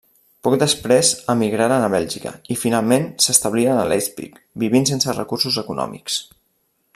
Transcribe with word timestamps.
Poc 0.45 0.53
després 0.61 1.09
emigraren 1.33 1.85
a 1.87 1.91
Bèlgica 1.95 2.31
i 2.55 2.57
finalment 2.61 3.05
s'establiren 3.27 3.83
a 3.83 3.87
Leipzig 3.93 4.41
vivint 4.65 4.91
sense 4.93 5.17
recursos 5.19 5.61
econòmics. 5.65 6.19